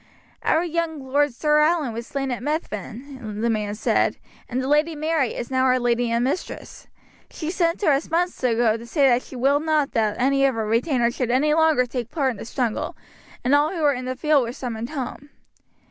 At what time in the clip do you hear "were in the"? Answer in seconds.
13.83-14.15